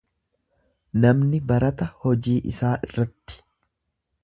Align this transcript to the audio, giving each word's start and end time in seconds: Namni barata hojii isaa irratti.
Namni 1.03 1.41
barata 1.51 1.89
hojii 2.05 2.35
isaa 2.53 2.73
irratti. 2.91 3.39